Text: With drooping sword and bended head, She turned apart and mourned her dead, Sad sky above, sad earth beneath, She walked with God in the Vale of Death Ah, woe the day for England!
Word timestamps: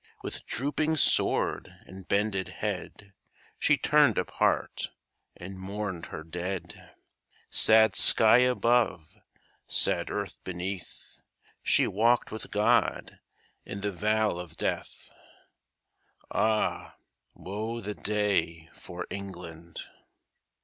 With 0.23 0.47
drooping 0.47 0.97
sword 0.97 1.71
and 1.85 2.07
bended 2.07 2.47
head, 2.47 3.13
She 3.59 3.77
turned 3.77 4.17
apart 4.17 4.89
and 5.37 5.59
mourned 5.59 6.07
her 6.07 6.23
dead, 6.23 6.95
Sad 7.51 7.95
sky 7.95 8.39
above, 8.39 9.15
sad 9.67 10.09
earth 10.09 10.39
beneath, 10.43 11.19
She 11.61 11.85
walked 11.85 12.31
with 12.31 12.49
God 12.49 13.19
in 13.63 13.81
the 13.81 13.91
Vale 13.91 14.39
of 14.39 14.57
Death 14.57 15.11
Ah, 16.31 16.95
woe 17.35 17.79
the 17.79 17.93
day 17.93 18.71
for 18.73 19.05
England! 19.11 19.81